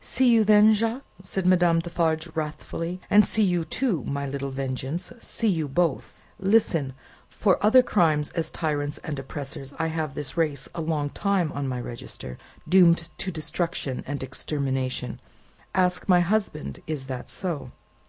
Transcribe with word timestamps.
"See 0.00 0.30
you 0.30 0.44
then, 0.44 0.74
Jacques," 0.74 1.02
said 1.24 1.44
Madame 1.44 1.80
Defarge, 1.80 2.28
wrathfully; 2.36 3.00
"and 3.10 3.24
see 3.24 3.42
you, 3.42 3.64
too, 3.64 4.04
my 4.04 4.28
little 4.28 4.52
Vengeance; 4.52 5.12
see 5.18 5.48
you 5.48 5.66
both! 5.66 6.20
Listen! 6.38 6.92
For 7.28 7.58
other 7.66 7.82
crimes 7.82 8.30
as 8.30 8.52
tyrants 8.52 8.98
and 8.98 9.18
oppressors, 9.18 9.74
I 9.80 9.88
have 9.88 10.14
this 10.14 10.36
race 10.36 10.68
a 10.76 10.80
long 10.80 11.10
time 11.10 11.50
on 11.50 11.66
my 11.66 11.80
register, 11.80 12.38
doomed 12.68 13.08
to 13.18 13.32
destruction 13.32 14.04
and 14.06 14.22
extermination. 14.22 15.20
Ask 15.74 16.08
my 16.08 16.20
husband, 16.20 16.78
is 16.86 17.06
that 17.06 17.28
so." 17.28 17.72